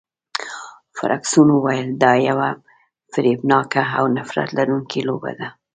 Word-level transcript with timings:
فرګوسن 0.97 1.47
وویل، 1.51 1.89
دا 2.03 2.11
یوه 2.27 2.49
فریبناکه 3.11 3.83
او 3.97 4.05
نفرت 4.17 4.49
لرونکې 4.57 4.99
لوبه 5.07 5.31
ده. 5.39 5.47